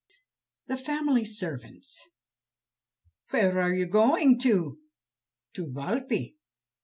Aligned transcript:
The 0.65 0.77
Family 0.77 1.25
Servants 1.25 2.09
"Where 3.29 3.59
are 3.61 3.71
you 3.71 3.85
going 3.85 4.39
to?" 4.39 4.79
"To 5.53 5.63
Walpe." 5.63 6.37